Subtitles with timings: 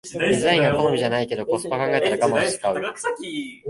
[0.17, 2.81] デザインが好みじゃないけどコスパ考えたらガマンして買う